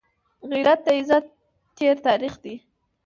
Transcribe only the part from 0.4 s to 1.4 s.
غیرت د عزت